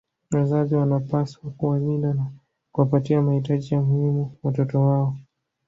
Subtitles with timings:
[0.31, 2.25] Wazazi wanawapaswa kuwalinda na
[2.71, 5.17] kuwapatia mahitaji ya muhimu watoto wao